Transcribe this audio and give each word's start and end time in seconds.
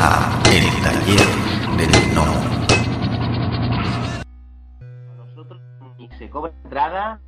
a 0.00 0.40
El 0.52 0.64
Taller 0.82 1.26
del 1.76 2.14
No. 2.14 2.24
Nosotros 5.16 5.60
ni 5.98 6.08
se 6.18 6.30
cobra 6.30 6.52
entrada, 6.62 7.20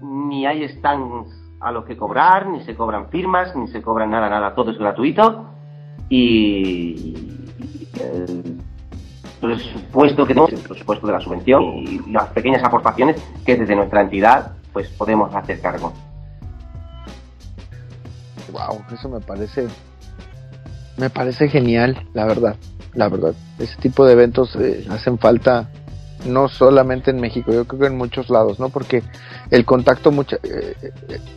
ni 0.00 0.44
hay 0.44 0.68
stands 0.68 1.28
a 1.60 1.70
los 1.70 1.84
que 1.84 1.96
cobrar, 1.96 2.48
ni 2.48 2.64
se 2.64 2.74
cobran 2.74 3.08
firmas, 3.08 3.54
ni 3.54 3.68
se 3.68 3.80
cobran 3.82 4.10
nada, 4.10 4.28
nada, 4.28 4.52
todo 4.54 4.72
es 4.72 4.78
gratuito. 4.78 5.46
Y 6.08 7.14
el 8.00 8.58
presupuesto 9.40 10.26
que 10.26 10.34
tenemos, 10.34 10.52
el 10.52 10.68
presupuesto 10.68 11.06
de 11.06 11.12
la 11.12 11.20
subvención 11.20 11.62
y 11.62 12.00
las 12.10 12.28
pequeñas 12.30 12.64
aportaciones 12.64 13.22
que 13.46 13.56
desde 13.56 13.76
nuestra 13.76 14.00
entidad 14.00 14.56
pues 14.72 14.88
podemos 14.88 15.32
hacer 15.34 15.60
cargo. 15.60 15.92
Wow, 18.50 18.82
eso 18.92 19.08
me 19.08 19.20
parece 19.20 19.68
me 20.96 21.10
parece 21.10 21.48
genial, 21.48 22.06
la 22.14 22.26
verdad, 22.26 22.56
la 22.94 23.08
verdad. 23.08 23.34
Ese 23.58 23.76
tipo 23.76 24.04
de 24.04 24.12
eventos 24.12 24.54
eh, 24.56 24.86
hacen 24.90 25.18
falta 25.18 25.68
no 26.26 26.48
solamente 26.48 27.10
en 27.10 27.20
México, 27.20 27.52
yo 27.52 27.64
creo 27.64 27.80
que 27.80 27.86
en 27.86 27.96
muchos 27.98 28.30
lados, 28.30 28.60
¿no? 28.60 28.68
Porque 28.68 29.02
el 29.50 29.64
contacto 29.64 30.12
mucha, 30.12 30.36
eh, 30.44 30.74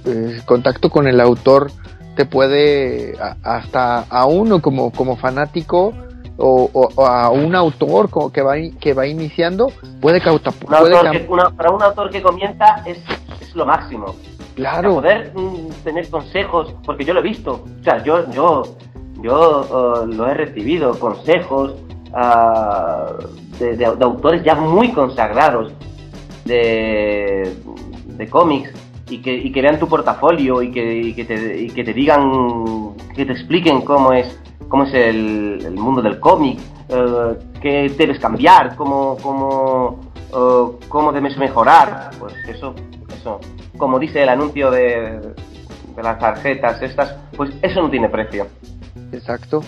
eh, 0.06 0.42
contacto 0.46 0.90
con 0.90 1.08
el 1.08 1.20
autor 1.20 1.72
te 2.16 2.26
puede 2.26 3.16
a- 3.20 3.36
hasta 3.44 4.02
a 4.02 4.26
uno 4.26 4.62
como 4.62 4.92
como 4.92 5.18
fanático 5.18 5.92
o, 6.38 6.70
o- 6.72 6.90
o 6.96 7.06
a 7.08 7.30
un 7.30 7.56
autor 7.56 8.10
como 8.10 8.32
que 8.32 8.42
va 8.42 8.56
que 8.80 8.94
va 8.94 9.08
iniciando 9.08 9.72
puede 10.02 10.22
cauta 10.22 10.52
Un 10.52 10.58
puede 10.68 10.96
autor 10.96 11.06
cam- 11.06 11.12
que- 11.26 11.28
una- 11.34 11.50
para 11.50 11.72
un 11.72 11.82
autor 11.82 12.10
que 12.12 12.22
comienza 12.22 12.66
es, 12.86 13.00
es 13.42 13.56
lo 13.56 13.66
máximo. 13.66 14.16
claro 14.56 14.96
poder 14.96 15.32
mm, 15.36 15.70
tener 15.84 16.10
consejos, 16.10 16.74
porque 16.86 17.04
yo 17.04 17.14
lo 17.14 17.20
he 17.22 17.24
visto, 17.24 17.64
o 17.80 17.84
sea, 17.84 18.02
yo, 18.04 18.30
yo, 18.32 18.62
yo 19.26 20.04
eh, 20.06 20.16
lo 20.16 20.28
he 20.28 20.34
recibido, 20.36 21.00
consejos 21.00 21.74
ah, 22.14 23.08
de, 23.60 23.86
autores 23.86 24.44
ya 24.44 24.54
muy 24.54 24.92
consagrados 24.92 25.74
de, 26.46 27.56
de 28.06 28.30
cómics 28.30 28.72
y 29.10 29.18
que, 29.24 29.52
que 29.52 29.62
vean 29.62 29.80
tu 29.80 29.88
portafolio 29.88 30.62
y 30.62 30.72
que, 30.72 31.14
que 31.16 31.26
te, 31.26 31.58
y 31.60 31.68
que 31.70 31.84
te 31.84 31.94
digan, 31.94 32.96
que 33.16 33.26
te 33.26 33.32
expliquen 33.32 33.82
cómo 33.82 34.14
es, 34.14 34.40
cómo 34.68 34.84
es 34.84 34.94
el, 34.94 35.74
mundo 35.76 36.04
del 36.04 36.20
cómic, 36.20 36.60
eh, 36.90 37.34
qué 37.62 37.90
debes 37.98 38.20
cambiar, 38.20 38.76
cómo, 38.76 39.18
cómo, 39.24 40.02
eh, 40.34 40.86
cómo 40.88 41.12
debes 41.12 41.36
mejorar, 41.38 42.12
pues 42.20 42.36
eso, 42.48 42.76
eso, 43.18 43.40
como 43.78 43.98
dice 43.98 44.22
el 44.22 44.30
anuncio 44.30 44.70
de, 44.70 45.20
de 45.96 46.04
las 46.04 46.20
tarjetas 46.20 46.80
estas, 46.84 47.16
pues 47.36 47.52
eso 47.64 47.82
no 47.82 47.90
tiene 47.90 48.10
precio. 48.10 48.48
Exacto. 49.12 49.62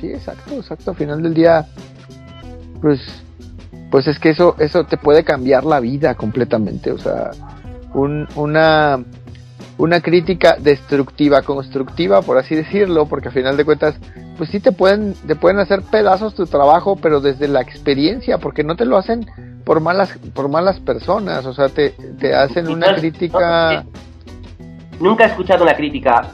Sí, 0.00 0.08
exacto, 0.08 0.54
exacto. 0.54 0.90
Al 0.90 0.96
final 0.96 1.22
del 1.22 1.34
día, 1.34 1.66
pues, 2.80 3.00
pues 3.90 4.06
es 4.06 4.18
que 4.18 4.30
eso, 4.30 4.56
eso 4.58 4.84
te 4.84 4.96
puede 4.96 5.24
cambiar 5.24 5.64
la 5.64 5.80
vida 5.80 6.14
completamente. 6.14 6.92
O 6.92 6.98
sea, 6.98 7.30
un, 7.94 8.26
una, 8.34 9.02
una 9.78 10.00
crítica 10.00 10.56
destructiva, 10.58 11.42
constructiva, 11.42 12.22
por 12.22 12.38
así 12.38 12.54
decirlo, 12.54 13.06
porque 13.06 13.28
al 13.28 13.34
final 13.34 13.56
de 13.56 13.64
cuentas, 13.64 13.96
pues 14.38 14.50
sí 14.50 14.60
te 14.60 14.72
pueden, 14.72 15.14
te 15.26 15.36
pueden 15.36 15.58
hacer 15.58 15.82
pedazos 15.82 16.34
tu 16.34 16.46
trabajo, 16.46 16.96
pero 16.96 17.20
desde 17.20 17.48
la 17.48 17.60
experiencia, 17.60 18.38
porque 18.38 18.64
no 18.64 18.76
te 18.76 18.84
lo 18.86 18.96
hacen 18.96 19.26
por 19.64 19.80
malas, 19.80 20.18
por 20.34 20.48
malas 20.48 20.80
personas. 20.80 21.44
O 21.46 21.52
sea, 21.52 21.68
te, 21.68 21.90
te 22.18 22.34
hacen 22.34 22.68
una 22.68 22.94
crítica. 22.94 23.84
Nunca 24.98 25.24
he 25.24 25.28
escuchado 25.28 25.64
una 25.64 25.74
crítica 25.74 26.30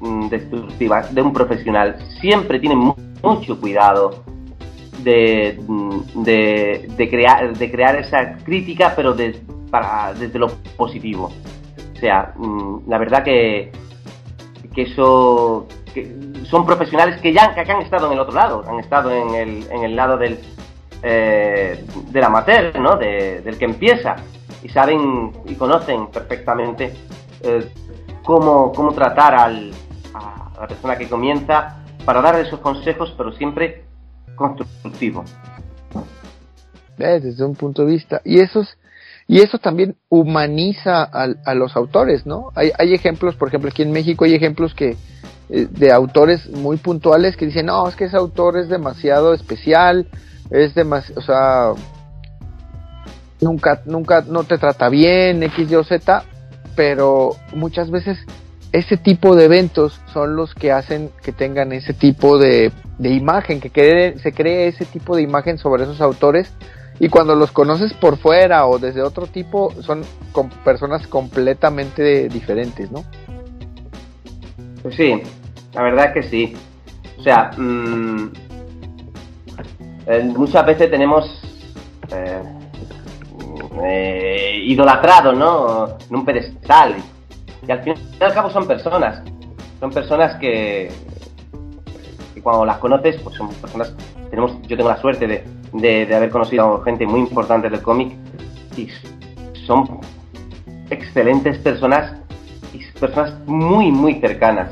mm, 0.00 0.28
destructiva 0.28 1.02
de 1.10 1.22
un 1.22 1.32
profesional. 1.32 1.96
Siempre 2.20 2.58
tienen 2.60 2.78
mu- 2.78 2.94
mucho 3.22 3.58
cuidado 3.60 4.24
de, 5.02 5.58
mm, 5.66 6.22
de, 6.22 7.08
crear, 7.10 7.56
de 7.56 7.70
crear 7.70 7.96
esa 7.96 8.36
crítica, 8.44 8.92
pero 8.96 9.12
desde 9.14 10.38
lo 10.38 10.48
positivo. 10.76 11.30
O 11.94 11.98
sea, 11.98 12.32
mm, 12.36 12.88
la 12.88 12.98
verdad 12.98 13.22
que, 13.24 13.72
que 14.74 14.82
eso 14.82 15.66
son 16.44 16.66
profesionales 16.66 17.20
que 17.20 17.32
ya 17.32 17.54
que 17.54 17.60
han 17.72 17.80
estado 17.82 18.06
en 18.06 18.12
el 18.12 18.20
otro 18.20 18.34
lado, 18.34 18.62
han 18.68 18.78
estado 18.80 19.10
en 19.10 19.34
el, 19.34 19.66
en 19.70 19.82
el 19.84 19.96
lado 19.96 20.18
del, 20.18 20.38
eh, 21.02 21.84
del 22.10 22.24
amateur, 22.24 22.78
¿no? 22.78 22.96
De- 22.96 23.40
del 23.40 23.56
que 23.58 23.64
empieza 23.64 24.16
y 24.62 24.68
saben 24.68 25.32
y 25.46 25.54
conocen 25.54 26.06
perfectamente 26.08 26.92
eh, 27.42 27.66
cómo, 28.22 28.72
cómo 28.72 28.92
tratar 28.92 29.34
al, 29.34 29.72
a 30.16 30.60
la 30.60 30.66
persona 30.66 30.96
que 30.96 31.08
comienza 31.08 31.76
para 32.04 32.20
darle 32.22 32.42
esos 32.42 32.60
consejos, 32.60 33.14
pero 33.16 33.32
siempre 33.32 33.84
constructivo. 34.34 35.24
Desde 36.96 37.44
un 37.44 37.54
punto 37.54 37.84
de 37.84 37.92
vista. 37.92 38.22
Y 38.24 38.40
eso, 38.40 38.60
es- 38.60 38.78
y 39.28 39.40
eso 39.40 39.58
también 39.58 39.96
humaniza 40.08 41.02
al- 41.04 41.38
a, 41.44 41.54
los 41.54 41.76
autores, 41.76 42.26
¿no? 42.26 42.52
Hay, 42.54 42.70
hay 42.78 42.94
ejemplos, 42.94 43.34
por 43.36 43.48
ejemplo, 43.48 43.70
aquí 43.70 43.82
en 43.82 43.92
México 43.92 44.24
hay 44.24 44.34
ejemplos 44.34 44.74
que 44.74 44.96
eh, 45.48 45.68
de 45.70 45.92
autores 45.92 46.48
muy 46.50 46.76
puntuales 46.76 47.36
que 47.36 47.46
dicen, 47.46 47.66
no, 47.66 47.86
es 47.88 47.94
que 47.96 48.04
ese 48.06 48.16
autor 48.16 48.58
es 48.58 48.68
demasiado 48.68 49.32
especial, 49.34 50.08
es 50.50 50.74
demasiado, 50.74 51.20
o 51.20 51.22
sea, 51.22 51.72
nunca, 53.40 53.82
nunca, 53.86 54.24
no 54.26 54.44
te 54.44 54.58
trata 54.58 54.88
bien, 54.88 55.42
X, 55.44 55.70
Y 55.70 55.74
o 55.76 55.84
Z, 55.84 56.24
pero 56.74 57.30
muchas 57.54 57.90
veces 57.90 58.18
ese 58.72 58.96
tipo 58.96 59.36
de 59.36 59.44
eventos 59.44 60.00
son 60.12 60.36
los 60.36 60.54
que 60.54 60.72
hacen 60.72 61.10
que 61.22 61.32
tengan 61.32 61.72
ese 61.72 61.94
tipo 61.94 62.38
de, 62.38 62.72
de 62.98 63.10
imagen, 63.10 63.60
que 63.60 64.14
se 64.22 64.32
cree 64.32 64.68
ese 64.68 64.84
tipo 64.84 65.16
de 65.16 65.22
imagen 65.22 65.58
sobre 65.58 65.84
esos 65.84 66.00
autores 66.00 66.52
y 66.98 67.08
cuando 67.08 67.34
los 67.34 67.52
conoces 67.52 67.92
por 67.94 68.16
fuera 68.16 68.66
o 68.66 68.78
desde 68.78 69.02
otro 69.02 69.26
tipo 69.26 69.70
son 69.82 70.02
con 70.32 70.48
personas 70.48 71.06
completamente 71.06 72.28
diferentes, 72.28 72.90
¿no? 72.90 73.04
Pues 74.82 74.96
sí, 74.96 75.22
la 75.74 75.82
verdad 75.82 76.12
que 76.14 76.22
sí. 76.22 76.54
O 77.18 77.22
sea, 77.22 77.50
mm, 77.56 78.32
eh, 80.06 80.22
muchas 80.36 80.64
veces 80.64 80.90
tenemos 80.90 81.42
eh, 82.12 82.42
eh, 83.84 84.60
idolatrado, 84.64 85.32
¿no? 85.32 85.98
En 86.08 86.16
un 86.16 86.24
pedestal. 86.24 86.96
Y 87.68 87.72
al 87.72 87.82
fin 87.82 87.94
y 88.20 88.24
al 88.24 88.32
cabo 88.32 88.50
son 88.50 88.66
personas. 88.66 89.22
Son 89.80 89.90
personas 89.90 90.36
que, 90.36 90.90
que 92.34 92.42
cuando 92.42 92.64
las 92.64 92.78
conoces, 92.78 93.20
pues 93.22 93.36
son 93.36 93.48
personas. 93.48 93.94
Tenemos, 94.30 94.52
yo 94.62 94.76
tengo 94.76 94.88
la 94.88 95.00
suerte 95.00 95.26
de, 95.26 95.44
de- 95.72 96.06
de 96.06 96.14
haber 96.14 96.30
conocido 96.30 96.80
a 96.80 96.84
gente 96.84 97.06
muy 97.06 97.20
importante 97.20 97.68
del 97.68 97.82
cómic 97.82 98.12
y 98.76 98.88
son 99.66 100.00
excelentes 100.90 101.58
personas 101.58 102.14
y 102.72 102.84
personas 102.98 103.34
muy, 103.46 103.90
muy 103.90 104.20
cercanas. 104.20 104.70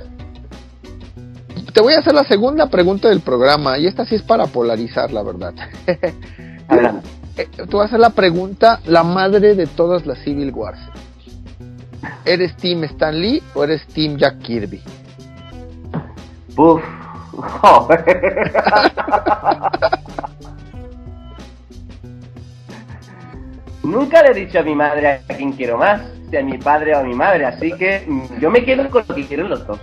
Te 1.72 1.80
voy 1.80 1.94
a 1.94 1.98
hacer 1.98 2.14
la 2.14 2.22
segunda 2.24 2.68
pregunta 2.68 3.08
del 3.08 3.20
programa 3.20 3.78
y 3.78 3.86
esta 3.86 4.04
sí 4.04 4.14
es 4.14 4.22
para 4.22 4.46
polarizar, 4.46 5.10
la 5.12 5.22
verdad. 5.24 5.52
Adelante. 6.68 7.08
Eh, 7.36 7.48
Te 7.56 7.64
voy 7.64 7.82
a 7.82 7.86
hacer 7.86 7.98
la 7.98 8.10
pregunta, 8.10 8.78
la 8.86 9.02
madre 9.02 9.56
de 9.56 9.66
todas 9.66 10.06
las 10.06 10.18
Civil 10.20 10.52
Wars. 10.52 10.78
¿Eres 12.24 12.56
Team 12.56 12.84
Stan 12.84 13.20
Lee 13.20 13.42
o 13.54 13.64
eres 13.64 13.86
Team 13.88 14.16
Jack 14.16 14.38
Kirby? 14.38 14.80
Uf. 16.56 16.80
Nunca 23.82 24.22
le 24.22 24.30
he 24.30 24.34
dicho 24.46 24.60
a 24.60 24.62
mi 24.62 24.74
madre 24.74 25.08
a 25.08 25.18
quién 25.36 25.52
quiero 25.52 25.76
más, 25.76 26.00
si 26.30 26.38
a 26.38 26.42
mi 26.42 26.56
padre 26.56 26.94
o 26.94 27.00
a 27.00 27.02
mi 27.02 27.14
madre, 27.14 27.44
así 27.44 27.70
que 27.72 28.08
yo 28.40 28.50
me 28.50 28.64
quedo 28.64 28.88
con 28.88 29.04
lo 29.06 29.14
que 29.14 29.26
quieren 29.26 29.50
los 29.50 29.66
dos. 29.66 29.78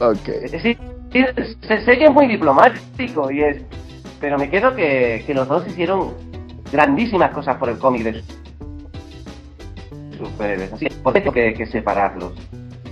Ok. 0.00 0.28
Sí, 0.50 0.76
sí, 1.12 1.24
sé, 1.68 1.84
sé 1.84 1.98
que 1.98 2.06
es 2.06 2.10
muy 2.10 2.26
diplomático 2.26 3.30
y 3.30 3.42
es, 3.42 3.62
pero 4.20 4.36
me 4.36 4.50
quedo 4.50 4.74
que, 4.74 5.22
que 5.26 5.34
los 5.34 5.46
dos 5.46 5.64
hicieron 5.68 6.14
grandísimas 6.72 7.30
cosas 7.30 7.56
por 7.56 7.68
el 7.68 7.78
cómic 7.78 8.02
de 8.02 8.24
superhéroes. 10.16 10.72
Así 10.72 10.86
por 11.02 11.16
eso 11.16 11.32
que, 11.32 11.54
que 11.54 11.66
separarlos. 11.66 12.32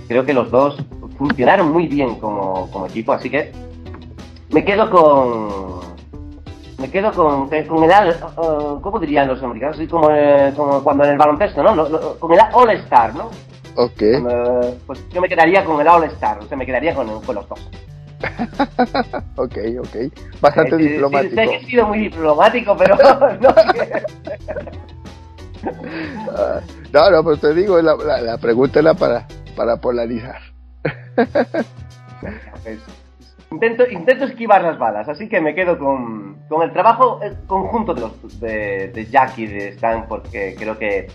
Creo 0.07 0.25
que 0.25 0.33
los 0.33 0.51
dos 0.51 0.77
funcionaron 1.17 1.71
muy 1.71 1.87
bien 1.87 2.15
como, 2.15 2.69
como 2.71 2.85
equipo, 2.87 3.13
así 3.13 3.29
que 3.29 3.51
me 4.51 4.63
quedo 4.63 4.89
con 4.89 5.79
me 6.77 6.89
quedo 6.91 7.11
con, 7.13 7.47
con 7.49 7.83
el 7.83 8.15
uh, 8.37 8.81
¿cómo 8.81 8.99
dirían 8.99 9.27
los 9.27 9.41
americanos? 9.41 9.77
Así 9.77 9.87
como, 9.87 10.09
eh, 10.11 10.51
como 10.55 10.83
cuando 10.83 11.05
en 11.05 11.11
el 11.11 11.17
baloncesto, 11.17 11.63
¿no? 11.63 11.73
Lo- 11.73 11.89
lo- 11.89 12.19
Con 12.19 12.33
el 12.33 12.39
All 12.53 12.69
Star, 12.71 13.15
¿no? 13.15 13.29
Ok. 13.77 14.01
Eh, 14.01 14.77
pues 14.85 15.03
yo 15.11 15.21
me 15.21 15.27
quedaría 15.29 15.63
con 15.65 15.79
el 15.81 15.87
All 15.87 16.03
Star, 16.05 16.39
o 16.39 16.43
sea, 16.45 16.57
me 16.57 16.65
quedaría 16.65 16.93
con, 16.93 17.21
con 17.21 17.35
los 17.35 17.47
dos. 17.49 17.69
Ok, 19.37 19.57
ok. 19.79 19.95
Bastante 20.41 20.75
Eh, 20.75 20.77
diplomático. 20.77 21.29
Sí, 21.31 21.35
sé 21.35 21.47
que 21.49 21.55
he 21.55 21.65
sido 21.65 21.87
muy 21.87 21.99
diplomático, 21.99 22.75
pero 22.77 22.95
no 23.41 23.49
no, 26.93 27.11
no, 27.11 27.23
pues 27.23 27.39
te 27.39 27.53
digo, 27.53 27.81
la, 27.81 27.95
la, 27.95 28.37
pregunta 28.37 28.79
era 28.79 28.93
para, 28.93 29.27
para 29.55 29.77
polarizar. 29.77 30.39
Intento, 33.51 33.83
esquivar 34.25 34.63
las 34.63 34.77
balas, 34.77 35.07
así 35.07 35.29
que 35.29 35.39
me 35.39 35.55
quedo 35.55 35.77
con, 35.77 36.37
el 36.61 36.73
trabajo 36.73 37.21
eh, 37.23 37.33
conjunto 37.47 37.93
de, 37.93 38.01
los, 38.01 39.11
Jack 39.11 39.37
y 39.37 39.47
de 39.47 39.69
Stan, 39.69 40.07
porque 40.07 40.55
creo 40.57 40.77
que 40.77 41.07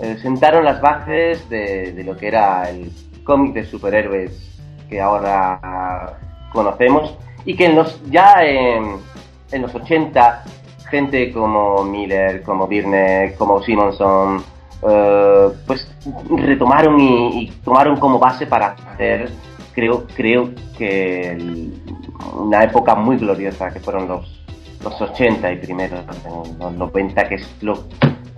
eh, 0.00 0.16
sentaron 0.20 0.64
las 0.64 0.80
bases 0.80 1.48
de, 1.48 2.02
lo 2.04 2.16
que 2.16 2.28
era 2.28 2.68
el 2.70 2.90
cómic 3.24 3.54
de 3.54 3.64
superhéroes 3.64 4.58
que 4.88 5.00
ahora 5.00 6.18
conocemos 6.52 7.16
y 7.44 7.54
que 7.54 7.66
en 7.66 7.76
los, 7.76 8.02
ya 8.10 8.42
en 8.42 9.62
los 9.62 9.74
80 9.74 10.44
gente 10.90 11.32
como 11.32 11.84
Miller, 11.84 12.42
como 12.42 12.66
Birne, 12.66 13.34
como 13.38 13.62
Simonson, 13.62 14.42
eh, 14.88 15.48
pues 15.66 15.86
retomaron 16.36 16.98
y, 17.00 17.50
tomaron 17.64 17.96
como 17.98 18.18
base 18.18 18.46
para 18.46 18.68
hacer, 18.92 19.30
creo, 19.74 20.06
creo 20.14 20.50
que 20.76 21.36
una 22.36 22.64
época 22.64 22.94
muy 22.94 23.16
gloriosa 23.16 23.70
que 23.70 23.80
fueron 23.80 24.08
los, 24.08 24.42
los 24.82 25.00
80 25.00 25.52
y 25.52 25.56
primeros 25.58 26.00
en 26.26 26.58
los 26.58 26.72
90, 26.74 27.28
que 27.28 27.34
es 27.36 27.46
lo, 27.60 27.84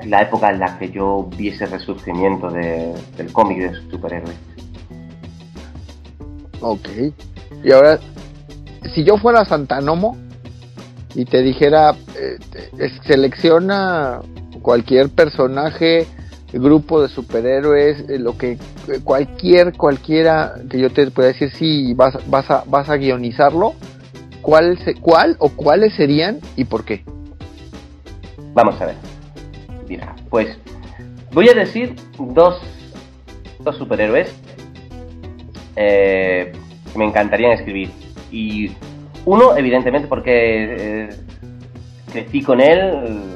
la 0.05 0.23
época 0.23 0.51
en 0.51 0.59
la 0.61 0.79
que 0.79 0.91
yo 0.91 1.29
vi 1.37 1.49
ese 1.49 1.67
resurgimiento 1.67 2.51
de- 2.51 2.93
del 3.17 3.33
cómic 3.33 3.59
de 3.59 3.91
superhéroes. 3.91 4.37
Ok. 6.61 6.89
Y 7.65 7.73
ahora, 7.73 7.99
si 8.95 9.05
yo 9.05 9.17
fuera 9.19 9.45
Santanomo 9.45 10.17
y 11.15 11.25
te 11.25 11.43
dijera, 11.43 11.95
eh, 12.23 12.39
te- 12.51 12.85
es- 12.85 13.01
selecciona 13.07 14.21
cualquier 14.63 15.09
personaje, 15.11 16.07
grupo 16.53 17.01
de 17.03 17.09
superhéroes, 17.09 18.09
eh, 18.09 18.19
lo 18.19 18.37
que 18.37 18.53
eh, 18.53 18.59
cualquier 19.03 19.73
cualquiera 19.73 20.55
que 20.71 20.79
yo 20.79 20.91
te 20.91 21.11
pueda 21.11 21.29
decir 21.29 21.51
si 21.53 21.95
vas 21.95 22.15
vas 22.29 22.51
a 22.51 22.65
vas 22.67 22.89
a 22.89 22.97
guionizarlo, 22.97 23.75
¿cuál 24.43 24.79
se- 24.85 24.95
cuál 24.95 25.37
o 25.39 25.49
cuáles 25.51 25.95
serían 25.95 26.39
y 26.57 26.65
por 26.65 26.85
qué? 26.85 27.05
Vamos 28.55 28.81
a 28.81 28.87
ver. 28.87 28.97
Mira, 29.89 30.15
pues 30.31 30.59
voy 31.33 31.49
a 31.49 31.55
decir 31.55 31.97
dos, 32.19 32.61
dos 33.61 33.77
superhéroes 33.79 34.33
eh, 35.77 36.53
que 36.93 36.99
me 36.99 37.07
encantarían 37.07 37.53
escribir. 37.53 37.91
Y 38.31 38.73
uno, 39.25 39.57
evidentemente, 39.57 40.09
porque 40.09 41.05
eh, 41.05 41.09
crecí 42.13 42.43
con 42.43 42.61
él. 42.61 43.35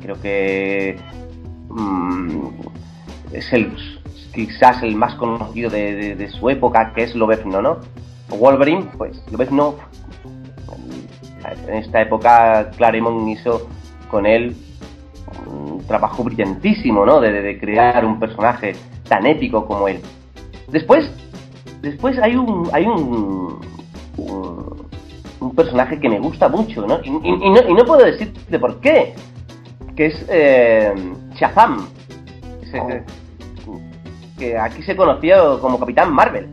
Creo 0.00 0.20
que 0.20 0.98
mm, 1.68 2.46
es 3.32 3.52
el 3.52 3.72
quizás 4.32 4.82
el 4.82 4.94
más 4.96 5.14
conocido 5.16 5.68
de, 5.70 6.14
de- 6.14 6.28
su 6.30 6.48
época, 6.48 6.92
que 6.94 7.02
es 7.02 7.14
Lobezno, 7.14 7.60
¿no? 7.60 7.78
Wolverine, 8.28 8.86
pues 8.96 9.20
Lobezno 9.30 9.74
en 11.66 11.74
esta 11.74 12.00
época 12.00 12.70
Claremont 12.76 13.28
hizo 13.28 13.68
con 14.10 14.24
él 14.26 14.54
un 15.46 15.84
trabajo 15.86 16.22
brillantísimo, 16.22 17.04
¿no? 17.04 17.20
De, 17.20 17.32
de- 17.42 17.58
crear 17.58 18.04
un 18.04 18.18
personaje 18.20 18.72
tan 19.08 19.26
épico 19.26 19.66
como 19.66 19.88
él. 19.88 20.00
Después, 20.68 21.10
después 21.82 22.18
hay 22.18 22.36
un, 22.36 22.68
hay 22.72 22.84
un 22.86 23.58
personaje 25.62 25.98
que 26.00 26.08
me 26.08 26.18
gusta 26.18 26.48
mucho, 26.48 26.86
¿no? 26.86 27.00
Y, 27.02 27.08
y- 27.10 27.46
y 27.46 27.50
no, 27.50 27.60
y 27.68 27.74
no 27.74 27.84
puedo 27.84 28.04
decirte 28.04 28.58
por 28.58 28.80
qué, 28.80 29.14
que 29.96 30.06
es 30.06 30.26
eh, 30.28 30.94
Shazam, 31.34 31.86
que 34.38 34.58
aquí 34.58 34.82
se 34.82 34.96
conoció 34.96 35.60
como 35.60 35.78
Capitán 35.78 36.12
Marvel. 36.12 36.48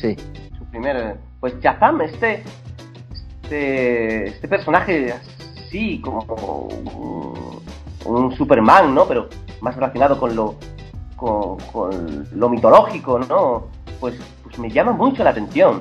Sí. 0.00 0.14
su 0.58 0.64
primer 0.66 1.16
pues 1.40 1.58
Shazam 1.60 2.00
este 2.02 2.42
este 3.42 4.28
este 4.28 4.48
personaje 4.48 5.12
así 5.66 6.00
como 6.00 6.20
un, 6.24 7.62
un 8.04 8.36
Superman 8.36 8.94
no 8.94 9.06
pero 9.06 9.28
más 9.60 9.74
relacionado 9.74 10.18
con 10.20 10.36
lo 10.36 10.54
con, 11.16 11.56
con 11.72 12.28
lo 12.34 12.48
mitológico 12.48 13.18
no 13.18 13.64
pues 14.00 14.14
pues 14.42 14.58
me 14.58 14.70
llama 14.70 14.92
mucho 14.92 15.24
la 15.24 15.30
atención. 15.30 15.80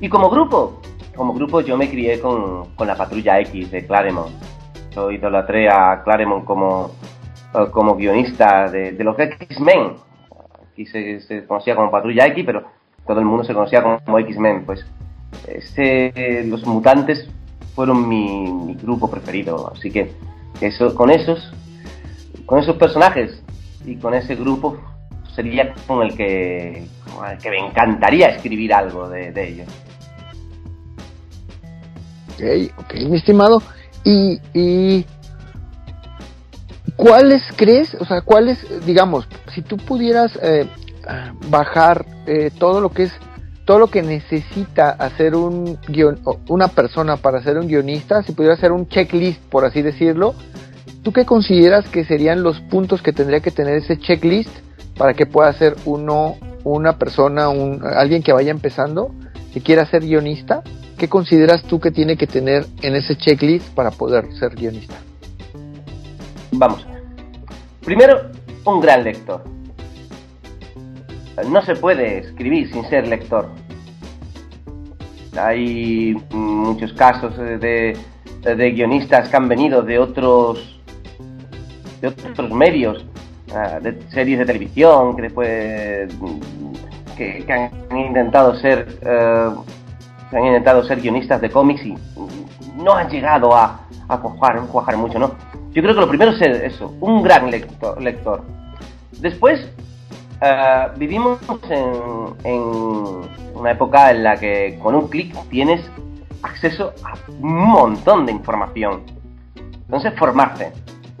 Y 0.00 0.08
como 0.08 0.28
grupo 0.30 0.80
como 1.16 1.34
grupo 1.34 1.60
yo 1.60 1.76
me 1.76 1.88
crié 1.88 2.20
con, 2.20 2.74
con 2.74 2.86
la 2.86 2.94
patrulla 2.94 3.40
X 3.40 3.70
de 3.70 3.86
Claremont 3.86 4.32
yo 4.94 5.10
idolatré 5.10 5.68
a 5.68 6.02
Claremont 6.04 6.44
como 6.44 6.92
eh, 7.54 7.70
como 7.70 7.96
guionista 7.96 8.70
de, 8.70 8.92
los 9.02 9.18
X-Men 9.18 9.94
aquí 10.72 10.84
se, 10.86 11.46
conocía 11.46 11.74
como 11.74 11.90
Patrulla 11.90 12.26
X, 12.26 12.44
pero 12.44 12.64
todo 13.06 13.18
el 13.20 13.24
mundo 13.24 13.44
se 13.44 13.54
conocía 13.54 13.82
como 13.82 14.18
X-Men. 14.18 14.64
Pues 14.66 14.84
este, 15.48 16.44
los 16.44 16.66
mutantes 16.66 17.28
fueron 17.74 18.08
mi, 18.08 18.74
grupo 18.82 19.10
preferido, 19.10 19.72
así 19.72 19.90
que 19.90 20.12
eso, 20.60 20.94
con 20.94 21.10
esos, 21.10 21.52
con 22.44 22.58
esos 22.58 22.76
personajes 22.76 23.42
y 23.84 23.96
con 23.96 24.14
ese 24.14 24.34
grupo 24.34 24.78
sería 25.34 25.74
con 25.86 26.02
el 26.02 26.16
que, 26.16 26.86
con 27.14 27.26
el 27.28 27.38
que 27.38 27.50
me 27.50 27.58
encantaría 27.58 28.28
escribir 28.28 28.74
algo 28.74 29.08
de 29.08 29.48
ellos. 29.48 29.68
Ok, 32.36 32.72
ok, 32.78 32.94
mi 33.08 33.16
estimado. 33.16 33.62
Y, 34.04 34.40
y 34.54 35.04
¿cuáles 36.96 37.42
crees, 37.56 37.94
o 37.94 38.04
sea, 38.04 38.22
cuáles, 38.22 38.58
digamos, 38.86 39.28
si 39.54 39.62
tú 39.62 39.76
pudieras 39.76 40.38
eh, 40.42 40.66
bajar 41.48 42.04
eh, 42.26 42.50
todo 42.58 42.80
lo 42.80 42.90
que 42.90 43.04
es, 43.04 43.12
todo 43.64 43.78
lo 43.78 43.88
que 43.88 44.02
necesita 44.02 44.90
hacer 44.90 45.34
un 45.34 45.78
guion, 45.88 46.20
una 46.48 46.68
persona 46.68 47.16
para 47.16 47.42
ser 47.42 47.58
un 47.58 47.66
guionista, 47.66 48.22
si 48.22 48.32
pudiera 48.32 48.54
hacer 48.54 48.72
un 48.72 48.88
checklist, 48.88 49.40
por 49.42 49.64
así 49.64 49.82
decirlo, 49.82 50.34
¿tú 51.02 51.12
qué 51.12 51.24
consideras 51.24 51.88
que 51.88 52.04
serían 52.04 52.42
los 52.42 52.60
puntos 52.60 53.02
que 53.02 53.12
tendría 53.12 53.40
que 53.40 53.50
tener 53.50 53.76
ese 53.76 53.98
checklist 53.98 54.50
para 54.96 55.14
que 55.14 55.26
pueda 55.26 55.52
ser 55.52 55.76
uno, 55.84 56.36
una 56.64 56.98
persona, 56.98 57.48
un, 57.48 57.82
alguien 57.84 58.22
que 58.22 58.32
vaya 58.32 58.50
empezando, 58.50 59.10
que 59.52 59.60
quiera 59.60 59.84
ser 59.86 60.02
guionista? 60.02 60.62
¿Qué 60.98 61.08
consideras 61.08 61.62
tú 61.64 61.78
que 61.78 61.90
tiene 61.90 62.16
que 62.16 62.26
tener 62.26 62.66
en 62.80 62.94
ese 62.96 63.16
checklist 63.16 63.68
para 63.74 63.90
poder 63.90 64.32
ser 64.32 64.54
guionista? 64.54 64.94
Vamos. 66.52 66.86
Primero, 67.84 68.30
un 68.64 68.80
gran 68.80 69.04
lector. 69.04 69.44
No 71.50 71.62
se 71.62 71.76
puede 71.76 72.18
escribir 72.18 72.72
sin 72.72 72.88
ser 72.88 73.06
lector. 73.08 73.50
Hay 75.38 76.16
muchos 76.30 76.94
casos 76.94 77.36
de, 77.36 77.96
de 78.42 78.70
guionistas 78.70 79.28
que 79.28 79.36
han 79.36 79.48
venido 79.48 79.82
de 79.82 79.98
otros 79.98 80.76
de 82.00 82.08
otros 82.08 82.50
medios, 82.50 83.04
ah, 83.54 83.78
de 83.80 83.98
series 84.10 84.38
de 84.38 84.46
televisión, 84.46 85.16
que 85.16 85.22
después 85.22 86.08
que, 87.16 87.44
han 87.48 87.98
intentado 87.98 88.54
ser 88.56 88.98
eh, 89.02 89.50
han 90.32 90.44
intentado 90.44 90.82
ser 90.84 91.00
guionistas 91.00 91.40
de 91.40 91.50
cómics 91.50 91.84
y 91.84 91.94
no 92.76 92.92
han 92.94 93.08
llegado 93.08 93.54
a, 93.54 93.80
a 94.08 94.18
cuajar, 94.18 94.96
mucho, 94.96 95.18
¿no? 95.18 95.32
Yo 95.72 95.82
creo 95.82 95.94
que 95.94 96.00
lo 96.00 96.08
primero 96.08 96.32
es 96.32 96.40
eso, 96.40 96.94
un 97.00 97.22
gran 97.22 97.50
lector. 97.50 98.00
lector. 98.00 98.42
Después, 99.20 99.68
eh, 100.40 100.86
vivimos 100.96 101.38
en, 101.70 102.34
en 102.44 102.62
una 103.54 103.70
época 103.70 104.10
en 104.10 104.22
la 104.22 104.36
que 104.36 104.78
con 104.82 104.94
un 104.94 105.08
clic 105.08 105.34
tienes 105.48 105.82
acceso 106.42 106.92
a 107.04 107.14
un 107.40 107.54
montón 107.54 108.26
de 108.26 108.32
información. 108.32 109.02
Entonces, 109.54 110.12
formarse, 110.18 110.72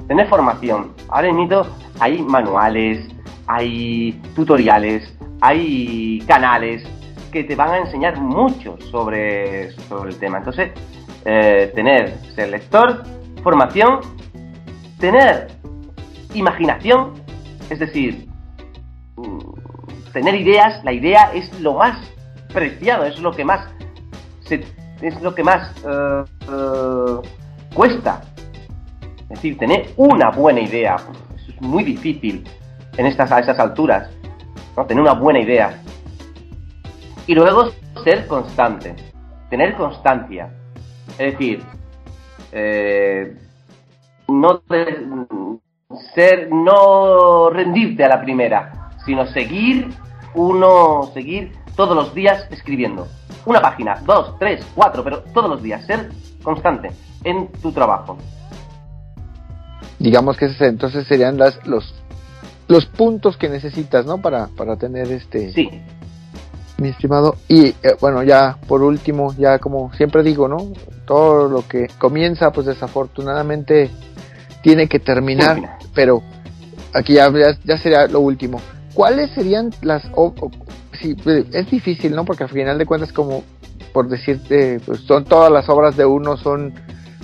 tener 0.08 0.28
formación. 0.28 0.92
Ahora 1.08 1.32
mismo 1.32 1.62
hay 2.00 2.22
manuales, 2.22 3.06
hay 3.46 4.12
tutoriales, 4.34 5.16
hay 5.40 6.22
canales 6.26 6.86
que 7.30 7.44
te 7.44 7.54
van 7.54 7.70
a 7.70 7.78
enseñar 7.78 8.20
mucho 8.20 8.76
sobre, 8.90 9.72
sobre 9.88 10.10
el 10.10 10.18
tema. 10.18 10.38
Entonces, 10.38 10.72
eh, 11.24 11.72
tener 11.74 12.18
ser 12.34 12.50
lector, 12.50 13.02
formación, 13.42 14.00
tener 14.98 15.48
imaginación, 16.34 17.14
es 17.70 17.78
decir, 17.78 18.28
mm, 19.16 19.38
tener 20.12 20.34
ideas, 20.34 20.82
la 20.84 20.92
idea 20.92 21.32
es 21.34 21.60
lo 21.60 21.74
más 21.74 21.98
preciado, 22.52 23.04
es 23.04 23.18
lo 23.18 23.32
que 23.32 23.44
más 23.44 23.68
se, 24.40 24.64
es 25.00 25.20
lo 25.20 25.34
que 25.34 25.42
más 25.42 25.72
eh, 25.84 26.24
eh, 26.50 27.28
cuesta. 27.74 28.22
Es 29.22 29.28
decir, 29.28 29.58
tener 29.58 29.88
una 29.96 30.30
buena 30.30 30.60
idea, 30.60 30.96
es 31.36 31.60
muy 31.60 31.84
difícil 31.84 32.44
en 32.96 33.06
estas 33.06 33.32
a 33.32 33.40
esas 33.40 33.58
alturas, 33.58 34.08
¿no? 34.76 34.86
Tener 34.86 35.02
una 35.02 35.14
buena 35.14 35.40
idea. 35.40 35.82
Y 37.26 37.34
luego 37.34 37.70
ser 38.04 38.26
constante, 38.26 38.94
tener 39.50 39.74
constancia. 39.76 40.50
Es 41.18 41.32
decir, 41.32 41.62
eh, 42.52 43.36
no 44.28 44.58
te- 44.58 45.06
ser, 46.14 46.50
no 46.52 47.50
rendirte 47.50 48.04
a 48.04 48.08
la 48.08 48.22
primera, 48.22 48.90
sino 49.04 49.26
seguir 49.26 49.88
uno, 50.34 51.10
seguir 51.14 51.52
todos 51.74 51.96
los 51.96 52.14
días 52.14 52.46
escribiendo. 52.50 53.06
Una 53.44 53.60
página, 53.60 54.02
dos, 54.04 54.38
tres, 54.38 54.66
cuatro, 54.74 55.02
pero 55.04 55.22
todos 55.32 55.48
los 55.48 55.62
días. 55.62 55.84
Ser 55.86 56.10
constante 56.42 56.90
en 57.24 57.48
tu 57.62 57.72
trabajo. 57.72 58.18
Digamos 59.98 60.36
que 60.36 60.50
entonces 60.60 61.06
serían 61.06 61.38
las, 61.38 61.64
los, 61.66 61.94
los 62.68 62.86
puntos 62.86 63.36
que 63.36 63.48
necesitas, 63.48 64.04
¿no? 64.04 64.18
Para, 64.18 64.48
para 64.48 64.76
tener 64.76 65.10
este... 65.10 65.52
Sí. 65.52 65.70
Mi 66.78 66.88
estimado. 66.88 67.36
Y 67.48 67.68
eh, 67.68 67.96
bueno, 68.00 68.22
ya 68.22 68.58
por 68.66 68.82
último, 68.82 69.34
ya 69.38 69.58
como 69.58 69.92
siempre 69.94 70.22
digo, 70.22 70.48
¿no? 70.48 70.72
Todo 71.06 71.48
lo 71.48 71.66
que 71.66 71.88
comienza, 71.98 72.52
pues 72.52 72.66
desafortunadamente 72.66 73.90
tiene 74.62 74.88
que 74.88 74.98
terminar, 74.98 75.78
pero 75.94 76.22
aquí 76.92 77.14
ya, 77.14 77.30
ya, 77.64 77.78
sería 77.78 78.06
lo 78.08 78.20
último. 78.20 78.60
¿Cuáles 78.94 79.30
serían 79.30 79.70
las... 79.82 80.02
si, 81.00 81.16
es 81.52 81.70
difícil, 81.70 82.14
¿no? 82.14 82.24
Porque 82.24 82.44
al 82.44 82.50
final 82.50 82.78
de 82.78 82.86
cuentas, 82.86 83.12
como 83.12 83.44
por 83.92 84.08
decirte, 84.08 84.80
pues 84.84 85.00
son 85.00 85.24
todas 85.24 85.50
las 85.50 85.68
obras 85.68 85.96
de 85.96 86.04
uno, 86.04 86.36
son, 86.36 86.74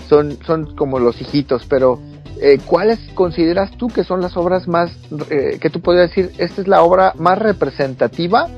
son, 0.08 0.38
son 0.46 0.74
como 0.74 0.98
los 0.98 1.20
hijitos, 1.20 1.66
pero 1.68 2.00
eh, 2.40 2.58
¿cuáles 2.64 2.98
consideras 3.14 3.70
tú 3.76 3.88
que 3.88 4.04
son 4.04 4.20
las 4.22 4.36
obras 4.36 4.66
más, 4.68 4.90
eh, 5.30 5.58
que 5.60 5.68
tú 5.68 5.80
podrías 5.80 6.08
decir, 6.08 6.32
esta 6.38 6.62
es 6.62 6.68
la 6.68 6.82
obra 6.82 7.12
más 7.18 7.38
representativa 7.38 8.48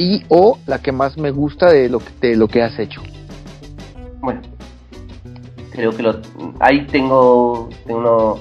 y 0.00 0.24
o 0.28 0.58
la 0.66 0.78
que 0.78 0.92
más 0.92 1.16
me 1.16 1.30
gusta 1.30 1.70
de 1.70 1.88
lo 1.88 1.98
que, 2.00 2.10
de 2.20 2.36
lo 2.36 2.48
que 2.48 2.62
has 2.62 2.78
hecho? 2.78 3.02
Bueno, 4.20 4.40
creo 5.70 5.90
que 5.92 6.02
lo, 6.02 6.20
ahí 6.58 6.86
tengo, 6.86 7.68
tengo 7.86 8.40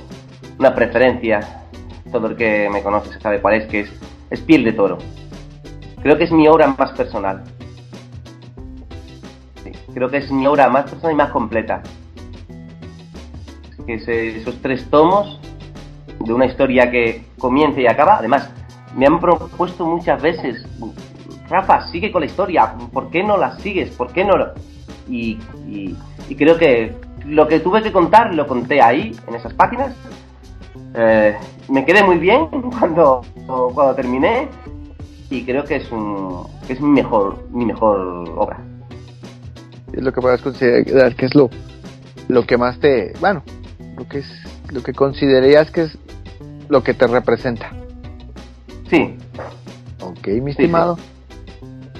una 0.57 0.73
preferencia, 0.73 1.65
todo 2.11 2.27
el 2.27 2.35
que 2.35 2.69
me 2.71 2.81
conoce 2.81 3.19
sabe 3.19 3.41
cuál 3.41 3.55
es, 3.55 3.67
que 3.67 3.81
es, 3.81 3.89
es 4.29 4.41
Piel 4.41 4.63
de 4.63 4.73
Toro. 4.73 4.97
Creo 6.01 6.17
que 6.17 6.23
es 6.23 6.31
mi 6.31 6.47
obra 6.47 6.67
más 6.77 6.91
personal. 6.93 7.43
creo 9.93 10.09
que 10.09 10.17
es 10.17 10.31
mi 10.31 10.47
obra 10.47 10.69
más 10.69 10.89
personal 10.89 11.13
y 11.13 11.15
más 11.15 11.31
completa 11.31 11.83
que 13.97 14.37
esos 14.37 14.61
tres 14.61 14.85
tomos 14.89 15.39
de 16.19 16.33
una 16.33 16.45
historia 16.45 16.91
que 16.91 17.25
comienza 17.39 17.81
y 17.81 17.87
acaba. 17.87 18.17
Además, 18.17 18.49
me 18.95 19.05
han 19.05 19.19
propuesto 19.19 19.85
muchas 19.85 20.21
veces, 20.21 20.63
Rafa, 21.49 21.87
sigue 21.87 22.11
con 22.11 22.21
la 22.21 22.27
historia, 22.27 22.73
¿por 22.93 23.09
qué 23.09 23.23
no 23.23 23.37
la 23.37 23.57
sigues? 23.59 23.89
¿Por 23.95 24.11
qué 24.11 24.23
no 24.23 24.35
Y, 25.07 25.37
creo 26.37 26.57
que 26.57 26.95
lo 27.25 27.47
que 27.47 27.59
tuve 27.59 27.81
que 27.81 27.91
contar 27.91 28.33
lo 28.33 28.47
conté 28.47 28.81
ahí, 28.81 29.15
en 29.27 29.35
esas 29.35 29.53
páginas. 29.53 29.95
Eh, 30.95 31.35
me 31.69 31.85
quedé 31.85 32.03
muy 32.03 32.17
bien 32.17 32.47
cuando, 32.79 33.21
cuando 33.45 33.95
terminé 33.95 34.47
y 35.29 35.43
creo 35.43 35.63
que 35.63 35.77
es, 35.77 35.91
un, 35.91 36.43
que 36.65 36.73
es 36.73 36.81
mi, 36.81 36.89
mejor, 36.89 37.47
mi 37.51 37.65
mejor 37.65 38.29
obra. 38.37 38.59
Es 39.93 40.03
lo 40.03 40.11
que 40.11 40.21
puedes 40.21 40.41
considerar 40.41 41.15
que 41.15 41.25
es 41.25 41.35
lo, 41.35 41.49
lo 42.27 42.45
que 42.45 42.57
más 42.57 42.79
te, 42.79 43.13
bueno, 43.19 43.43
lo 43.97 44.07
que 44.07 44.19
es 44.19 44.27
lo 44.71 44.83
que 44.83 44.93
considerarías 44.93 45.71
que 45.71 45.83
es 45.83 45.97
lo 46.67 46.83
que 46.83 46.93
te 46.93 47.07
representa. 47.07 47.71
Sí. 48.89 49.17
Ok, 50.01 50.27
mi 50.41 50.51
estimado. 50.51 50.97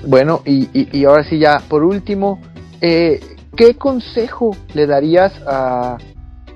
Bueno, 0.05 0.41
y, 0.45 0.69
y, 0.73 1.05
ahora 1.05 1.23
sí 1.23 1.39
ya, 1.39 1.59
por 1.67 1.83
último, 1.83 2.41
eh, 2.81 3.19
¿qué 3.55 3.75
consejo 3.75 4.55
le 4.73 4.87
darías 4.87 5.33
a 5.45 5.97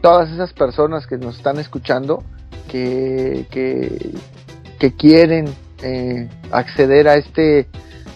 todas 0.01 0.31
esas 0.31 0.53
personas 0.53 1.07
que 1.07 1.17
nos 1.17 1.37
están 1.37 1.59
escuchando 1.59 2.23
que, 2.69 3.45
que, 3.51 4.93
quieren 4.97 5.47
eh, 5.81 6.29
acceder 6.51 7.07
a 7.07 7.15
este, 7.15 7.67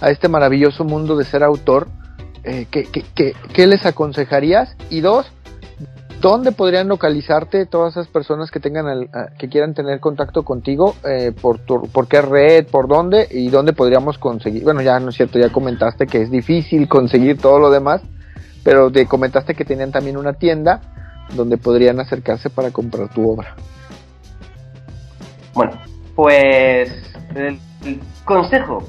a 0.01 0.09
este 0.09 0.27
maravilloso 0.27 0.83
mundo 0.83 1.15
de 1.17 1.25
ser 1.25 1.43
autor? 1.43 1.87
Eh, 2.43 2.67
¿qué, 2.71 2.83
qué, 2.83 3.33
qué 3.53 3.67
les 3.67 3.85
aconsejarías? 3.85 4.75
Y 4.89 5.01
dos, 5.01 5.31
¿Dónde 6.21 6.51
podrían 6.51 6.87
localizarte 6.87 7.67
todas 7.67 7.93
esas 7.93 8.07
personas 8.07 8.49
que 8.49 8.59
tengan 8.59 9.07
que 9.37 9.49
quieran 9.49 9.75
tener 9.75 9.99
contacto 9.99 10.43
contigo? 10.43 10.95
Eh, 11.07 11.31
por, 11.39 11.61
¿Por 11.61 12.07
qué 12.07 12.21
red? 12.21 12.65
¿Por 12.65 12.87
dónde? 12.87 13.27
¿Y 13.29 13.49
dónde 13.49 13.73
podríamos 13.73 14.17
conseguir? 14.17 14.63
Bueno, 14.63 14.81
ya 14.81 14.99
no 14.99 15.09
es 15.09 15.15
cierto, 15.15 15.37
ya 15.37 15.51
comentaste 15.51 16.07
que 16.07 16.23
es 16.23 16.31
difícil 16.31 16.87
conseguir 16.87 17.37
todo 17.37 17.59
lo 17.59 17.69
demás, 17.69 18.01
pero 18.63 18.91
te 18.91 19.05
comentaste 19.05 19.53
que 19.53 19.63
tenían 19.63 19.91
también 19.91 20.17
una 20.17 20.33
tienda 20.33 20.81
donde 21.35 21.57
podrían 21.57 21.99
acercarse 21.99 22.49
para 22.49 22.71
comprar 22.71 23.09
tu 23.09 23.29
obra. 23.29 23.55
Bueno, 25.53 25.73
pues 26.15 26.91
el, 27.35 27.59
consejo. 28.25 28.83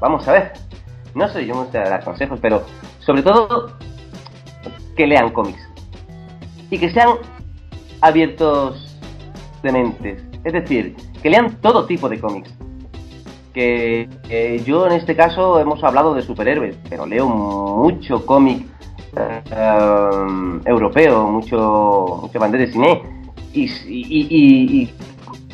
vamos 0.00 0.26
a 0.26 0.32
ver. 0.32 0.52
No 1.14 1.28
sé, 1.28 1.46
yo 1.46 1.54
no 1.54 1.70
sé 1.70 1.78
dar 1.78 2.04
consejos, 2.04 2.38
pero 2.42 2.64
sobre 2.98 3.22
todo 3.22 3.85
que 4.96 5.06
lean 5.06 5.30
cómics 5.30 5.66
y 6.70 6.78
que 6.78 6.90
sean 6.90 7.10
abiertos 8.00 8.98
de 9.62 9.72
mentes. 9.72 10.22
Es 10.44 10.52
decir, 10.52 10.96
que 11.22 11.30
lean 11.30 11.56
todo 11.60 11.86
tipo 11.86 12.08
de 12.08 12.20
cómics. 12.20 12.52
Que 13.52 14.08
yo 14.66 14.86
en 14.86 14.92
este 14.92 15.16
caso 15.16 15.58
hemos 15.58 15.82
hablado 15.82 16.14
de 16.14 16.22
superhéroes, 16.22 16.76
pero 16.90 17.06
leo 17.06 17.26
mucho 17.26 18.26
cómic 18.26 18.66
eh, 19.16 19.42
europeo, 20.66 21.26
mucho, 21.28 22.18
mucho 22.22 22.38
bandera 22.38 22.66
de 22.66 22.72
cine. 22.72 23.02
Y, 23.54 23.64
y, 23.86 24.82
y, 24.90 24.94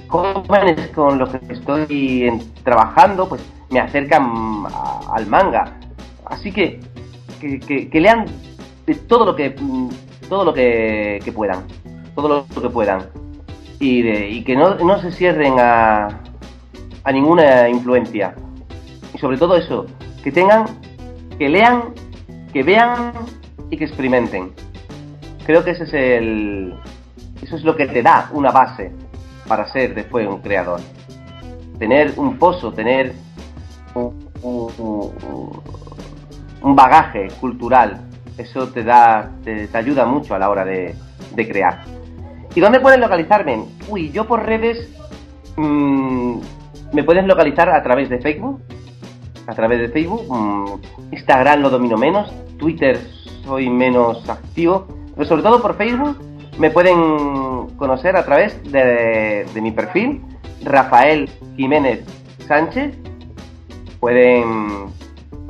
jóvenes 0.08 0.88
con 0.88 1.18
los 1.18 1.30
que 1.30 1.52
estoy 1.54 2.40
trabajando, 2.64 3.28
pues 3.28 3.42
me 3.70 3.78
acercan 3.80 4.66
al 5.10 5.26
manga. 5.28 5.78
Así 6.26 6.50
que, 6.50 6.80
que, 7.40 7.88
que 7.88 8.00
lean 8.00 8.26
todo 9.06 9.24
lo 9.24 9.36
que 9.36 9.54
todo 10.28 10.44
lo 10.44 10.54
que, 10.54 11.20
puedan 11.34 11.64
todo 12.14 12.46
lo 12.54 12.62
que 12.62 12.68
puedan. 12.70 13.06
Y, 13.78 14.08
y 14.08 14.44
que 14.44 14.54
no, 14.54 14.76
no, 14.76 15.00
se 15.00 15.10
cierren 15.10 15.58
a, 15.58 16.06
a 17.04 17.12
ninguna 17.12 17.68
influencia. 17.68 18.34
Y 19.12 19.18
sobre 19.18 19.38
todo 19.38 19.56
eso 19.56 19.86
que 20.22 20.30
tengan 20.30 20.66
que 21.38 21.48
lean 21.48 21.94
que 22.52 22.62
vean 22.62 23.12
y 23.70 23.76
que 23.76 23.84
experimenten. 23.84 24.52
Creo 25.44 25.64
que 25.64 25.72
ese 25.72 25.84
es 25.84 25.94
el 25.94 26.74
eso 27.42 27.56
es 27.56 27.64
lo 27.64 27.74
que 27.74 27.86
te 27.86 28.02
da 28.02 28.30
una 28.32 28.52
base 28.52 28.92
para 29.48 29.66
ser 29.72 29.94
después 29.94 30.28
un 30.28 30.40
creador. 30.40 30.80
Tener 31.78 32.12
un 32.16 32.38
pozo 32.38 32.72
tener 32.72 33.12
un, 33.94 34.30
un 36.62 36.76
bagaje 36.76 37.28
cultural 37.40 38.11
eso 38.38 38.68
te 38.68 38.82
da, 38.82 39.30
te, 39.44 39.68
ayuda 39.72 40.04
mucho 40.06 40.34
a 40.34 40.38
la 40.38 40.50
hora 40.50 40.64
de, 40.64 40.94
crear. 41.34 41.84
¿Y 42.54 42.60
dónde 42.60 42.80
puedes 42.80 42.98
localizarme? 42.98 43.64
Uy, 43.88 44.10
yo 44.10 44.26
por 44.26 44.44
redes 44.44 44.88
mm, 45.56 46.38
me 46.92 47.04
puedes 47.04 47.24
localizar 47.26 47.70
a 47.70 47.82
través 47.82 48.08
de 48.08 48.20
Facebook, 48.20 48.60
a 49.46 49.54
través 49.54 49.80
de 49.80 49.88
Facebook, 49.88 50.24
mm, 50.28 51.12
Instagram 51.12 51.60
lo 51.60 51.70
domino 51.70 51.96
menos, 51.96 52.32
Twitter 52.58 52.98
soy 53.44 53.68
menos 53.70 54.28
activo, 54.28 54.86
pero 55.14 55.26
sobre 55.26 55.42
todo 55.42 55.60
por 55.60 55.76
Facebook 55.76 56.16
me 56.58 56.70
pueden 56.70 57.68
conocer 57.76 58.16
a 58.16 58.24
través 58.24 58.62
de, 58.70 59.46
de 59.52 59.60
mi 59.60 59.72
perfil, 59.72 60.22
Rafael 60.64 61.28
Jiménez 61.56 62.04
Sánchez. 62.46 62.94
Pueden 64.00 64.88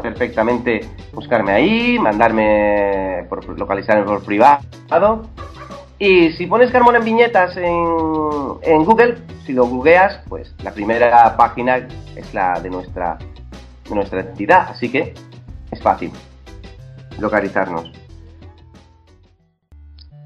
perfectamente 0.00 0.82
buscarme 1.12 1.52
ahí, 1.52 1.98
mandarme, 1.98 3.26
por, 3.28 3.58
localizarme 3.58 4.04
por 4.04 4.22
privado. 4.24 4.62
Y 5.98 6.32
si 6.32 6.46
pones 6.46 6.70
Carmona 6.72 6.98
en 6.98 7.04
viñetas 7.04 7.56
en, 7.56 7.86
en, 8.62 8.84
Google, 8.84 9.18
si 9.46 9.52
lo 9.52 9.66
googleas, 9.66 10.20
pues 10.28 10.52
la 10.64 10.72
primera 10.72 11.36
página 11.36 11.86
es 12.16 12.34
la 12.34 12.58
de 12.60 12.70
nuestra, 12.70 13.18
de 13.88 13.94
nuestra 13.94 14.20
entidad. 14.20 14.68
Así 14.70 14.90
que 14.90 15.14
es 15.70 15.80
fácil 15.80 16.10
localizarnos. 17.18 17.92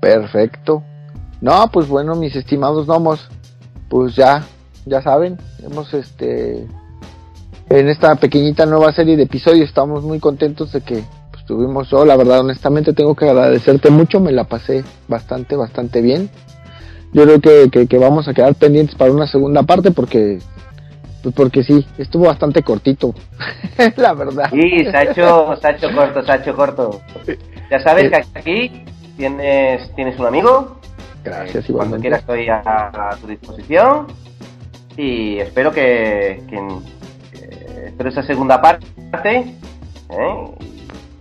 Perfecto. 0.01 0.83
No, 1.41 1.71
pues 1.71 1.89
bueno, 1.89 2.15
mis 2.15 2.35
estimados 2.35 2.87
gnomos, 2.87 3.29
pues 3.91 4.17
ya, 4.17 4.45
ya 4.87 5.03
saben, 5.03 5.37
hemos 5.63 5.93
este 5.93 6.67
en 7.69 7.89
esta 7.89 8.15
pequeñita 8.17 8.67
nueva 8.67 8.93
serie 8.93 9.17
de 9.17 9.25
episodios. 9.25 9.69
Estamos 9.69 10.05
muy 10.05 10.21
contentos 10.21 10.73
de 10.73 10.81
que 10.81 11.03
pues, 11.33 11.45
tuvimos 11.47 11.91
yo, 11.91 12.05
la 12.05 12.17
verdad, 12.17 12.41
honestamente 12.41 12.93
tengo 12.93 13.15
que 13.15 13.29
agradecerte 13.29 13.91
mucho, 13.91 14.21
me 14.21 14.33
la 14.33 14.45
pasé 14.45 14.85
bastante, 15.09 15.57
bastante 15.57 16.01
bien. 16.01 16.31
Yo 17.13 17.25
creo 17.25 17.71
que, 17.71 17.87
que, 17.87 17.99
vamos 17.99 18.29
a 18.29 18.35
quedar 18.35 18.55
pendientes 18.55 18.95
para 18.95 19.13
una 19.13 19.27
segunda 19.27 19.63
parte 19.63 19.91
porque 19.91 20.39
pues 21.23 21.35
porque 21.35 21.65
sí, 21.65 21.85
estuvo 21.99 22.27
bastante 22.27 22.63
cortito, 22.63 23.15
la 23.97 24.13
verdad. 24.13 24.51
Sí, 24.51 24.85
se 24.85 24.97
ha, 24.97 25.03
hecho, 25.05 25.57
se 25.61 25.67
ha 25.67 25.71
hecho 25.71 25.89
corto, 25.95 26.23
se 26.23 26.33
ha 26.33 26.37
hecho 26.37 26.55
corto. 26.55 27.01
Ya 27.71 27.81
sabes 27.81 28.11
que 28.11 28.17
aquí 28.39 28.85
tienes, 29.17 29.93
tienes 29.97 30.19
un 30.21 30.27
amigo. 30.27 30.79
Gracias, 31.25 31.69
eh, 31.69 31.73
Cuando 31.73 31.99
quieras 31.99 32.21
estoy 32.21 32.49
a, 32.49 32.61
a 32.65 33.17
tu 33.21 33.27
disposición. 33.27 34.07
y 34.97 35.39
espero 35.39 35.73
que, 35.73 36.43
que, 36.49 36.61
espero 37.87 38.11
esa 38.11 38.23
segunda 38.23 38.61
parte. 38.61 39.55
¿eh? 40.11 40.45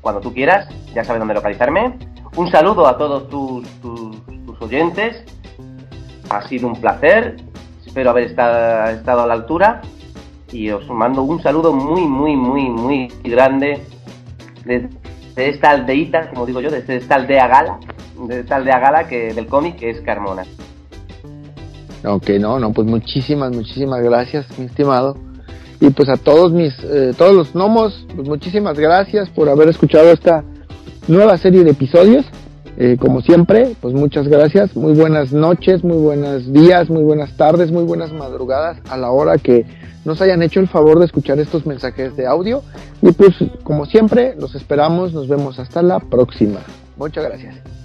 Cuando 0.02 0.22
tú 0.22 0.34
quieras, 0.34 0.68
ya 0.94 1.04
sabes 1.04 1.20
dónde 1.20 1.34
localizarme. 1.34 1.98
Un 2.36 2.50
saludo 2.52 2.88
a 2.88 2.98
todos 2.98 3.30
tus, 3.30 3.68
tus, 3.82 4.62
oyentes. 4.62 5.24
Ha 6.30 6.48
sido 6.48 6.68
un 6.68 6.76
placer. 6.76 7.38
Espero 7.86 8.10
haber 8.10 8.26
estado, 8.26 8.90
estado 8.92 9.22
a 9.22 9.28
la 9.28 9.34
altura. 9.34 9.82
Y 10.52 10.70
os 10.70 10.88
mando 10.90 11.24
un 11.24 11.42
saludo 11.42 11.74
muy, 11.74 12.02
muy, 12.02 12.36
muy, 12.36 12.70
muy 12.70 13.08
grande 13.24 13.82
desde 14.64 14.90
esta 15.36 15.72
aldeita, 15.72 16.30
como 16.30 16.46
digo 16.46 16.62
yo, 16.62 16.72
desde 16.72 16.98
esta 16.98 17.16
aldea 17.16 17.48
gala, 17.48 17.80
de 18.28 18.40
esta 18.40 18.56
aldea 18.56 18.80
gala 18.80 19.08
que, 19.08 19.34
del 19.34 19.48
cómic 19.48 19.78
que 19.78 19.90
es 19.90 20.02
Carmona. 20.02 20.44
Ok, 22.06 22.30
no, 22.40 22.60
no, 22.60 22.72
pues 22.72 22.88
muchísimas, 22.88 23.52
muchísimas 23.52 24.02
gracias, 24.02 24.46
mi 24.58 24.66
estimado. 24.66 25.18
Y 25.80 25.90
pues 25.90 26.10
a 26.10 26.18
todos 26.18 26.52
mis, 26.52 26.74
eh, 26.84 27.14
todos 27.18 27.34
los 27.34 27.54
gnomos, 27.54 28.06
pues 28.16 28.28
muchísimas 28.28 28.80
gracias 28.80 29.30
por 29.30 29.50
haber 29.50 29.70
escuchado 29.70 30.12
esta 30.12 30.44
nueva 31.08 31.38
serie 31.38 31.64
de 31.64 31.72
episodios. 31.72 32.26
Eh, 32.78 32.98
como 33.00 33.22
siempre, 33.22 33.76
pues 33.80 33.94
muchas 33.94 34.28
gracias. 34.28 34.76
Muy 34.76 34.94
buenas 34.94 35.32
noches, 35.32 35.84
muy 35.84 35.98
buenos 35.98 36.52
días, 36.52 36.90
muy 36.90 37.04
buenas 37.04 37.36
tardes, 37.38 37.72
muy 37.72 37.84
buenas 37.84 38.12
madrugadas 38.12 38.78
a 38.90 38.98
la 38.98 39.12
hora 39.12 39.38
que 39.38 39.66
nos 40.04 40.22
hayan 40.22 40.44
hecho 40.44 40.60
el 40.60 40.68
favor 40.68 41.00
de 41.00 41.06
escuchar 41.06 41.40
estos 41.40 41.66
mensajes 41.66 42.16
de 42.16 42.28
audio. 42.28 42.64
Y 43.02 43.12
pues 43.12 43.34
como 43.64 43.86
siempre, 43.86 44.36
los 44.38 44.56
esperamos, 44.56 45.14
nos 45.14 45.28
vemos 45.28 45.58
hasta 45.60 45.82
la 45.82 46.00
próxima. 46.00 46.60
Muchas 46.98 47.24
gracias. 47.24 47.85